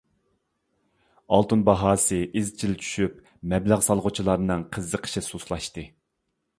[1.35, 3.21] ئالتۇن باھاسى ئىزچىل چۈشۈپ
[3.55, 5.89] مەبلەغ سالغۇچىلارنىڭ قىزىقىشى سۇسلاشتى.